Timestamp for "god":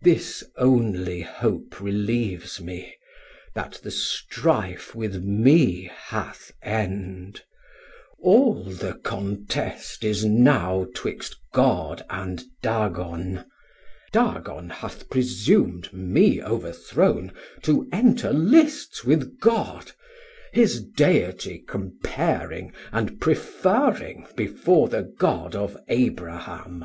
11.54-12.04, 19.38-19.92, 25.04-25.54